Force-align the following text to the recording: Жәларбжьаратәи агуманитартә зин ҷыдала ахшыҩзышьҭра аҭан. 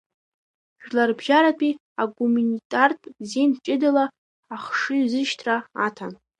Жәларбжьаратәи 0.83 1.71
агуманитартә 2.01 3.05
зин 3.29 3.51
ҷыдала 3.63 4.05
ахшыҩзышьҭра 4.55 5.55
аҭан. 5.85 6.13